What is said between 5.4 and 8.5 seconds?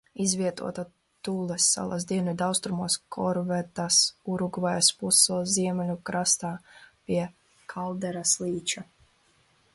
ziemeļu krastā pie Kalderas